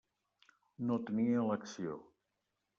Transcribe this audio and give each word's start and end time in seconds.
No 0.87 0.97
tenia 1.11 1.45
elecció. 1.45 2.03